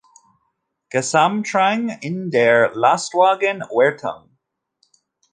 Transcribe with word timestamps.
Gesamtrang 0.91 1.89
in 2.03 2.31
der 2.31 2.71
Lastwagen 2.73 3.59
Wertung. 3.69 4.35